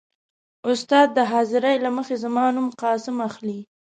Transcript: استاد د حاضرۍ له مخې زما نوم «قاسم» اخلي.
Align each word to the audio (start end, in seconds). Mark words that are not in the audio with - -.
استاد 0.71 1.07
د 1.17 1.19
حاضرۍ 1.31 1.75
له 1.85 1.89
مخې 1.97 2.15
زما 2.23 2.45
نوم 2.55 2.67
«قاسم» 2.81 3.17
اخلي. 3.29 3.59